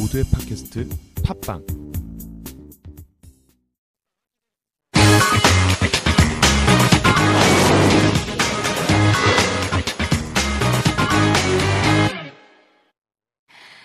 모두의 0.00 0.24
팟캐스트 0.32 0.88
팟빵 1.24 1.62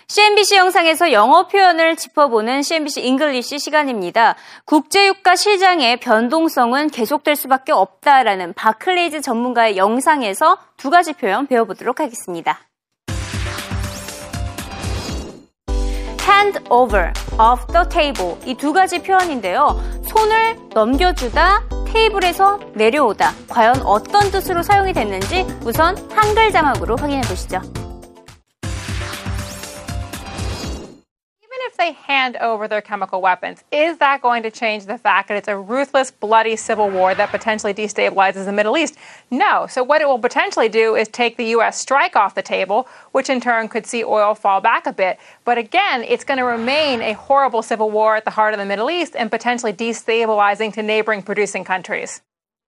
CNBC 0.08 0.56
영상에서 0.56 1.12
영어 1.12 1.46
표현을 1.48 1.96
짚어보는 1.96 2.62
CNBC 2.62 3.02
English 3.02 3.58
시간입니다. 3.58 4.36
국제유가 4.64 5.36
시장의 5.36 6.00
변동성은 6.00 6.88
계속될 6.88 7.36
수밖에 7.36 7.72
없다라는 7.72 8.54
바클레이즈 8.54 9.20
전문가의 9.20 9.76
영상에서 9.76 10.56
두 10.78 10.88
가지 10.88 11.12
표현 11.12 11.46
배워보도록 11.46 12.00
하겠습니다. 12.00 12.66
Hand 16.36 16.60
over, 16.70 17.12
off 17.38 17.66
the 17.72 17.88
table 17.88 18.36
이 18.46 18.54
두 18.54 18.72
가지 18.72 19.02
표현인데요. 19.02 19.80
손을 20.08 20.56
넘겨주다, 20.74 21.62
테이블에서 21.86 22.60
내려오다. 22.74 23.32
과연 23.48 23.82
어떤 23.82 24.30
뜻으로 24.30 24.62
사용이 24.62 24.92
됐는지 24.92 25.46
우선 25.64 25.96
한글 26.14 26.52
자막으로 26.52 26.96
확인해 26.96 27.22
보시죠. 27.22 27.60
They 31.86 31.92
hand 31.92 32.36
over 32.38 32.66
their 32.66 32.80
chemical 32.80 33.20
weapons, 33.20 33.62
is 33.70 33.98
that 33.98 34.20
going 34.20 34.42
to 34.42 34.50
change 34.50 34.86
the 34.86 34.98
fact 34.98 35.28
that 35.28 35.36
it's 35.36 35.46
a 35.46 35.56
ruthless, 35.56 36.10
bloody 36.10 36.56
civil 36.56 36.90
war 36.90 37.14
that 37.14 37.30
potentially 37.30 37.72
destabilizes 37.72 38.44
the 38.44 38.52
Middle 38.52 38.76
East? 38.76 38.96
No. 39.30 39.66
So, 39.68 39.84
what 39.84 40.00
it 40.00 40.08
will 40.08 40.18
potentially 40.18 40.68
do 40.68 40.96
is 40.96 41.06
take 41.08 41.36
the 41.36 41.44
U.S. 41.56 41.78
strike 41.78 42.16
off 42.16 42.34
the 42.34 42.42
table, 42.42 42.88
which 43.12 43.30
in 43.30 43.40
turn 43.40 43.68
could 43.68 43.86
see 43.86 44.02
oil 44.02 44.34
fall 44.34 44.60
back 44.60 44.86
a 44.86 44.92
bit. 44.92 45.18
But 45.44 45.58
again, 45.58 46.02
it's 46.02 46.24
going 46.24 46.38
to 46.38 46.44
remain 46.44 47.02
a 47.02 47.12
horrible 47.12 47.62
civil 47.62 47.90
war 47.90 48.16
at 48.16 48.24
the 48.24 48.32
heart 48.32 48.52
of 48.52 48.58
the 48.58 48.66
Middle 48.66 48.90
East 48.90 49.14
and 49.16 49.30
potentially 49.30 49.72
destabilizing 49.72 50.72
to 50.74 50.82
neighboring 50.82 51.22
producing 51.22 51.62
countries. 51.62 52.20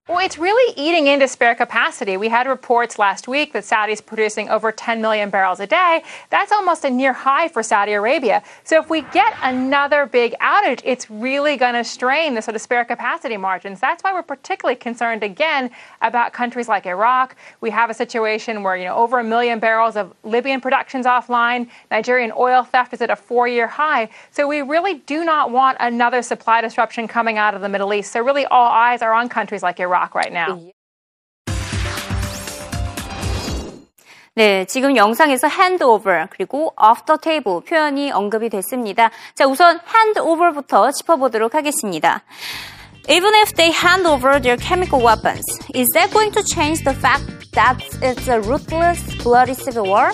Well, 0.08 0.24
it's 0.24 0.38
really 0.38 0.72
eating 0.74 1.06
into 1.06 1.28
spare 1.28 1.54
capacity. 1.54 2.16
We 2.16 2.30
had 2.30 2.46
reports 2.46 2.98
last 2.98 3.28
week 3.28 3.52
that 3.52 3.66
Saudi's 3.66 4.00
producing 4.00 4.48
over 4.48 4.72
10 4.72 5.02
million 5.02 5.28
barrels 5.28 5.60
a 5.60 5.66
day. 5.66 6.02
That's 6.30 6.50
almost 6.50 6.82
a 6.86 6.88
near 6.88 7.12
high 7.12 7.48
for 7.48 7.62
Saudi 7.62 7.92
Arabia. 7.92 8.42
So 8.64 8.80
if 8.80 8.88
we 8.88 9.02
get 9.02 9.34
another 9.42 10.06
big 10.06 10.34
outage, 10.40 10.80
it's 10.82 11.10
really 11.10 11.58
going 11.58 11.74
to 11.74 11.84
strain 11.84 12.32
the 12.32 12.40
sort 12.40 12.54
of 12.54 12.62
spare 12.62 12.86
capacity 12.86 13.36
margins. 13.36 13.80
That's 13.80 14.02
why 14.02 14.14
we're 14.14 14.22
particularly 14.22 14.76
concerned 14.76 15.22
again 15.22 15.70
about 16.00 16.32
countries 16.32 16.68
like 16.68 16.86
Iraq. 16.86 17.36
We 17.60 17.68
have 17.68 17.90
a 17.90 17.94
situation 17.94 18.62
where, 18.62 18.78
you 18.78 18.86
know, 18.86 18.96
over 18.96 19.18
a 19.18 19.24
million 19.24 19.58
barrels 19.58 19.94
of 19.94 20.14
Libyan 20.24 20.62
production's 20.62 21.04
offline. 21.04 21.68
Nigerian 21.90 22.32
oil 22.34 22.62
theft 22.62 22.94
is 22.94 23.02
at 23.02 23.10
a 23.10 23.16
four-year 23.16 23.66
high. 23.66 24.08
So 24.30 24.48
we 24.48 24.62
really 24.62 24.94
do 25.04 25.22
not 25.22 25.50
want 25.50 25.76
another 25.80 26.22
supply 26.22 26.62
disruption 26.62 27.06
coming 27.06 27.36
out 27.36 27.52
of 27.52 27.60
the 27.60 27.68
Middle 27.68 27.92
East. 27.92 28.10
So 28.10 28.24
really 28.24 28.46
all 28.46 28.68
eyes 28.68 29.02
are 29.02 29.12
on 29.12 29.28
countries 29.28 29.62
like 29.62 29.78
Iraq. 29.80 29.97
Rock 29.98 30.14
right 30.14 30.32
now. 30.32 30.70
네, 34.34 34.64
지금 34.66 34.96
영상에서 34.96 35.48
hand 35.48 35.82
over 35.82 36.28
그리고 36.30 36.72
off 36.80 37.04
the 37.06 37.18
table 37.20 37.60
표현이 37.60 38.12
언급이 38.12 38.48
됐습니다. 38.50 39.10
자, 39.34 39.46
우선 39.46 39.80
hand 39.92 40.20
over부터 40.20 40.92
짚어보도록 40.92 41.56
하겠습니다. 41.56 42.22
Even 43.10 43.34
if 43.34 43.52
they 43.54 43.72
hand 43.72 44.06
over 44.06 44.40
their 44.40 44.56
chemical 44.56 45.02
weapons, 45.02 45.42
is 45.74 45.88
that 45.94 46.12
going 46.12 46.30
to 46.30 46.42
change 46.44 46.84
the 46.84 46.94
fact 46.94 47.24
that 47.54 47.82
it's 48.00 48.28
a 48.28 48.38
ruthless, 48.38 49.02
bloody 49.24 49.54
civil 49.54 49.90
war? 49.90 50.12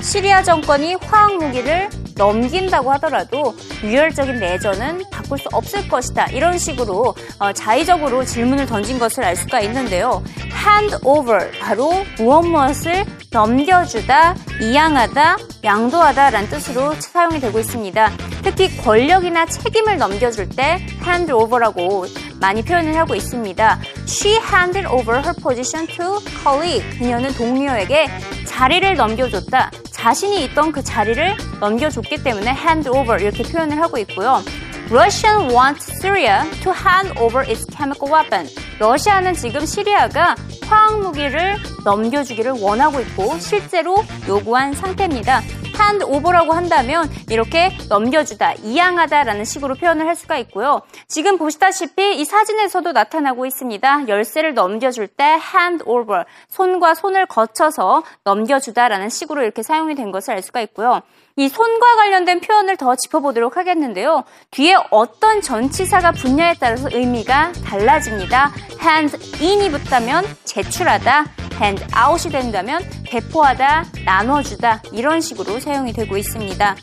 시리아 0.00 0.42
정권이 0.42 0.94
화학 0.94 1.36
무기를 1.36 1.90
넘긴다고 2.16 2.90
하더라도 2.92 3.54
유혈적인 3.82 4.40
내전은 4.40 5.04
바꿀 5.10 5.38
수 5.38 5.48
없을 5.52 5.88
것이다. 5.88 6.26
이런 6.26 6.58
식으로 6.58 7.14
어, 7.38 7.52
자의적으로 7.52 8.24
질문을 8.24 8.66
던진 8.66 8.98
것을 8.98 9.24
알 9.24 9.36
수가 9.36 9.60
있는데요. 9.60 10.22
hand 10.66 10.96
over 11.04 11.50
바로 11.60 11.92
무엇 12.18 12.42
무엇을 12.42 13.04
넘겨주다, 13.30 14.34
이양하다, 14.60 15.36
양도하다 15.62 16.30
라는 16.30 16.48
뜻으로 16.48 16.94
사용이 16.94 17.40
되고 17.40 17.58
있습니다. 17.58 18.12
특히 18.42 18.74
권력이나 18.78 19.46
책임을 19.46 19.98
넘겨줄 19.98 20.48
때 20.48 20.86
hand 21.04 21.32
over라고 21.32 22.06
많이 22.40 22.62
표현을 22.62 22.96
하고 22.96 23.14
있습니다. 23.14 23.80
She 24.06 24.36
handed 24.36 24.86
over 24.88 25.20
her 25.20 25.34
position 25.42 25.86
to 25.86 26.18
colleague. 26.42 26.98
그녀는 26.98 27.32
동료에게 27.34 28.06
자리를 28.46 28.96
넘겨줬다. 28.96 29.70
자신이 30.06 30.44
있던 30.44 30.70
그 30.70 30.84
자리를 30.84 31.36
넘겨줬기 31.58 32.22
때문에 32.22 32.52
hand 32.52 32.88
over 32.88 33.20
이렇게 33.20 33.42
표현을 33.42 33.82
하고 33.82 33.98
있고요. 33.98 34.40
Russian 34.88 35.50
wants 35.50 35.90
Syria 35.98 36.48
to 36.62 36.72
hand 36.72 37.18
over 37.18 37.42
its 37.42 37.66
chemical 37.76 38.14
weapon. 38.14 38.48
러시아는 38.78 39.34
지금 39.34 39.66
시리아가 39.66 40.36
화학 40.68 41.00
무기를 41.00 41.56
넘겨주기를 41.86 42.60
원하고 42.60 43.00
있고 43.00 43.38
실제로 43.38 43.96
요구한 44.28 44.72
상태입니다. 44.74 45.40
hand 45.80 46.04
over라고 46.04 46.52
한다면 46.52 47.08
이렇게 47.30 47.70
넘겨주다, 47.88 48.54
이양하다라는 48.62 49.44
식으로 49.44 49.74
표현을 49.74 50.06
할 50.06 50.16
수가 50.16 50.36
있고요. 50.38 50.82
지금 51.06 51.38
보시다시피 51.38 52.16
이 52.18 52.24
사진에서도 52.24 52.90
나타나고 52.92 53.46
있습니다. 53.46 54.08
열쇠를 54.08 54.54
넘겨줄 54.54 55.06
때 55.06 55.24
hand 55.24 55.84
over, 55.86 56.24
손과 56.48 56.94
손을 56.94 57.26
거쳐서 57.26 58.02
넘겨주다라는 58.24 59.08
식으로 59.08 59.42
이렇게 59.42 59.62
사용이 59.62 59.94
된 59.94 60.10
것을 60.10 60.34
알 60.34 60.42
수가 60.42 60.60
있고요. 60.62 61.02
이 61.36 61.48
손과 61.50 61.96
관련된 61.96 62.40
표현을 62.40 62.78
더 62.78 62.96
짚어보도록 62.96 63.58
하겠는데요. 63.58 64.24
뒤에 64.50 64.74
어떤 64.90 65.42
전치사가 65.42 66.12
붙냐에 66.12 66.54
따라서 66.58 66.88
의미가 66.90 67.52
달라집니다. 67.66 68.52
hand 68.80 69.44
in이 69.44 69.70
붙다면 69.70 70.24
제출하다, 70.44 71.26
hand 71.60 71.84
out이 71.94 72.30
된다면 72.32 72.82
배포하다, 73.04 73.86
나눠주다 74.04 74.82
이런 74.92 75.20
식으로 75.20 75.60
사용이 75.60 75.92
되고 75.92 76.16
있습니다. 76.16 76.76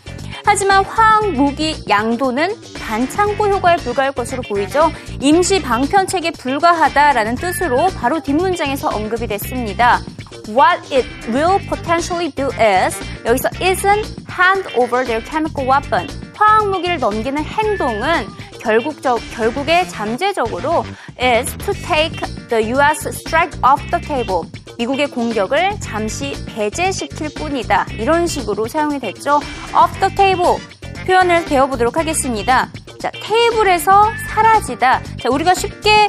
하지만 0.45 0.83
화학 0.83 1.31
무기 1.31 1.75
양도는 1.87 2.55
반창고 2.79 3.47
효과에 3.47 3.77
불과할 3.77 4.11
것으로 4.11 4.41
보이죠. 4.41 4.91
임시 5.21 5.61
방편책에 5.61 6.31
불과하다라는 6.31 7.35
뜻으로 7.35 7.87
바로 7.97 8.21
뒷문장에서 8.21 8.89
언급이 8.89 9.27
됐습니다. 9.27 10.01
What 10.49 10.93
it 10.93 11.07
will 11.29 11.57
potentially 11.69 12.29
do 12.31 12.49
is 12.59 12.99
여기서 13.25 13.49
is은 13.61 14.03
hand 14.29 14.67
over 14.75 15.05
their 15.05 15.23
chemical 15.23 15.69
weapon 15.69 16.09
화학 16.35 16.67
무기를 16.67 16.97
넘기는 16.99 17.41
행동은 17.41 18.27
결국적, 18.59 19.19
결국에 19.33 19.85
잠재적으로 19.87 20.85
is 21.21 21.57
to 21.57 21.73
take 21.73 22.19
the 22.49 22.71
US 22.71 23.07
strike 23.09 23.57
off 23.61 23.81
the 23.91 24.01
table. 24.01 24.49
미국의 24.77 25.07
공격을 25.07 25.79
잠시 25.79 26.33
배제시킬 26.45 27.29
뿐이다. 27.35 27.87
이런 27.99 28.27
식으로 28.27 28.67
사용이 28.67 28.99
됐죠. 28.99 29.39
off 29.75 29.99
the 29.99 30.15
table 30.15 30.57
표현을 31.05 31.45
배워보도록 31.45 31.97
하겠습니다. 31.97 32.69
자, 32.99 33.11
테이블에서 33.11 34.11
사라지다. 34.29 35.01
자, 35.21 35.29
우리가 35.29 35.53
쉽게 35.53 36.07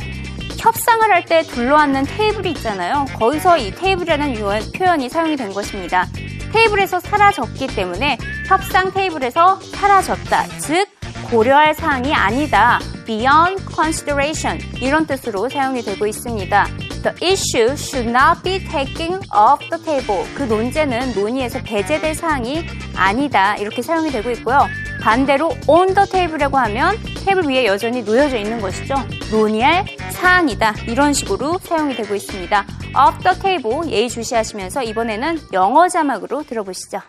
협상을 0.58 1.10
할 1.10 1.24
때 1.24 1.42
둘러앉는 1.42 2.04
테이블이 2.04 2.52
있잖아요. 2.52 3.06
거기서 3.18 3.58
이 3.58 3.74
테이블이라는 3.74 4.34
표현이 4.74 5.08
사용이 5.08 5.36
된 5.36 5.52
것입니다. 5.52 6.06
테이블에서 6.52 7.00
사라졌기 7.00 7.66
때문에 7.68 8.16
협상 8.46 8.92
테이블에서 8.92 9.60
사라졌다. 9.60 10.46
즉, 10.60 10.86
고려할 11.30 11.74
사항이 11.74 12.14
아니다. 12.14 12.78
beyond 13.06 13.62
consideration 13.74 14.60
이런 14.80 15.06
뜻으로 15.06 15.48
사용이 15.48 15.82
되고 15.82 16.06
있습니다. 16.06 16.66
The 17.04 17.14
issue 17.20 17.76
should 17.76 18.08
not 18.08 18.42
be 18.42 18.58
taken 18.66 19.20
off 19.30 19.60
the 19.68 19.76
table. 19.84 20.24
그 20.34 20.44
논제는 20.44 21.12
논의에서 21.12 21.62
배제될 21.62 22.14
사항이 22.14 22.64
아니다. 22.96 23.56
이렇게 23.56 23.82
사용이 23.82 24.10
되고 24.10 24.30
있고요. 24.30 24.66
반대로 25.02 25.50
on 25.66 25.92
the 25.94 26.08
table이라고 26.08 26.56
하면 26.56 26.96
테이블 27.26 27.44
위에 27.44 27.66
여전히 27.66 28.02
놓여져 28.02 28.38
있는 28.38 28.58
것이죠. 28.58 28.94
논의할 29.30 29.84
사항이다. 30.12 30.76
이런 30.88 31.12
식으로 31.12 31.58
사용이 31.58 31.94
되고 31.94 32.14
있습니다. 32.14 32.64
off 32.96 33.22
the 33.22 33.38
table 33.38 33.90
예의주시하시면서 33.90 34.82
이번에는 34.84 35.40
영어 35.52 35.88
자막으로 35.88 36.44
들어보시죠. 36.44 37.00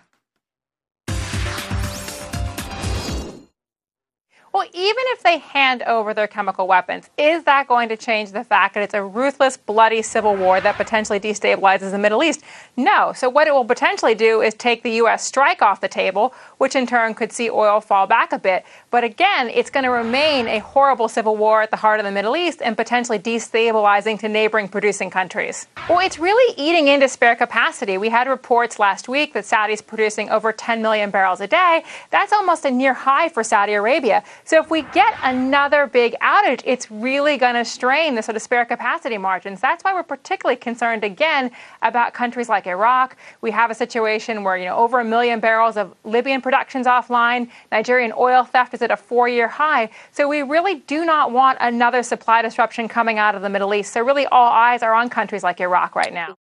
Well, 4.56 4.64
even 4.72 5.04
if 5.10 5.22
they 5.22 5.40
hand 5.40 5.84
over 5.84 6.14
their 6.14 6.28
chemical 6.28 6.66
weapons, 6.66 7.10
is 7.18 7.44
that 7.44 7.68
going 7.68 7.90
to 7.90 7.98
change 7.98 8.32
the 8.32 8.46
fact 8.46 8.74
that 8.76 8.84
it's 8.84 8.94
a 8.94 9.04
ruthless, 9.04 9.58
bloody 9.58 10.02
civil 10.02 10.34
war 10.34 10.62
that 10.62 10.78
potentially 10.78 11.20
destabilizes 11.20 11.92
the 11.92 11.98
Middle 11.98 12.24
East? 12.24 12.42
No. 12.78 13.12
So, 13.14 13.28
what 13.30 13.48
it 13.48 13.54
will 13.54 13.66
potentially 13.66 14.16
do 14.16 14.40
is 14.40 14.54
take 14.54 14.82
the 14.82 14.92
U.S. 14.92 15.26
strike 15.26 15.62
off 15.62 15.82
the 15.82 15.90
table, 15.90 16.34
which 16.58 16.74
in 16.74 16.88
turn 16.88 17.16
could 17.16 17.34
see 17.34 17.50
oil 17.50 17.82
fall 17.82 18.08
back 18.08 18.32
a 18.32 18.40
bit. 18.40 18.64
But 18.92 19.04
again, 19.04 19.50
it's 19.50 19.70
going 19.70 19.84
to 19.84 19.90
remain 19.90 20.48
a 20.48 20.60
horrible 20.60 21.10
civil 21.10 21.36
war 21.36 21.62
at 21.62 21.70
the 21.70 21.76
heart 21.76 22.00
of 22.00 22.06
the 22.06 22.12
Middle 22.14 22.38
East 22.38 22.62
and 22.62 22.78
potentially 22.78 23.20
destabilizing 23.20 24.18
to 24.20 24.30
neighboring 24.30 24.70
producing 24.70 25.10
countries. 25.10 25.68
Well, 25.90 26.00
it's 26.00 26.18
really 26.18 26.54
eating 26.58 26.88
into 26.88 27.10
spare 27.10 27.36
capacity. 27.36 27.98
We 27.98 28.08
had 28.08 28.30
reports 28.30 28.80
last 28.80 29.10
week 29.10 29.34
that 29.34 29.44
Saudi's 29.44 29.82
producing 29.82 30.30
over 30.30 30.54
10 30.54 30.82
million 30.82 31.10
barrels 31.10 31.42
a 31.42 31.48
day. 31.48 31.84
That's 32.10 32.32
almost 32.32 32.64
a 32.64 32.72
near 32.72 32.94
high 32.94 33.28
for 33.28 33.44
Saudi 33.44 33.74
Arabia. 33.74 34.24
So 34.48 34.62
if 34.62 34.70
we 34.70 34.84
get 34.94 35.18
another 35.24 35.88
big 35.88 36.16
outage, 36.22 36.62
it's 36.66 36.92
really 36.92 37.36
going 37.36 37.56
to 37.56 37.66
strain 37.66 38.14
the 38.14 38.22
sort 38.22 38.36
of 38.36 38.44
spare 38.44 38.64
capacity 38.64 39.18
margins. 39.18 39.60
That's 39.60 39.84
why 39.84 39.92
we're 39.92 40.04
particularly 40.04 40.56
concerned 40.56 41.04
again 41.04 41.50
about 41.82 42.14
countries 42.14 42.48
like 42.48 42.68
Iraq. 42.68 43.18
We 43.42 43.50
have 43.50 43.72
a 43.72 43.74
situation 43.74 44.44
where, 44.44 44.56
you 44.56 44.66
know, 44.66 44.78
over 44.78 45.00
a 45.00 45.04
million 45.04 45.40
barrels 45.40 45.78
of 45.78 45.96
Libyan 46.04 46.42
production's 46.42 46.86
offline. 46.86 47.50
Nigerian 47.72 48.14
oil 48.16 48.44
theft 48.44 48.76
is 48.76 48.84
at 48.84 48.92
a 48.92 48.98
four-year 48.98 49.48
high. 49.48 49.90
So 50.12 50.28
we 50.30 50.44
really 50.44 50.76
do 50.82 51.06
not 51.06 51.32
want 51.32 51.58
another 51.60 52.04
supply 52.04 52.44
disruption 52.44 52.88
coming 52.88 53.18
out 53.18 53.34
of 53.34 53.42
the 53.42 53.50
Middle 53.50 53.74
East. 53.74 53.94
So 53.94 54.02
really 54.04 54.28
all 54.28 54.52
eyes 54.52 54.84
are 54.84 54.94
on 54.94 55.10
countries 55.10 55.42
like 55.42 55.60
Iraq 55.60 55.96
right 55.96 56.14
now. 56.14 56.36